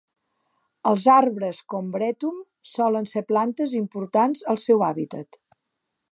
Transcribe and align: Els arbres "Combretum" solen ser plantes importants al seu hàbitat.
Els 0.91 1.03
arbres 1.15 1.59
"Combretum" 1.73 2.39
solen 2.71 3.07
ser 3.11 3.23
plantes 3.33 3.75
importants 3.81 4.41
al 4.55 4.59
seu 4.63 4.85
hàbitat. 4.89 5.39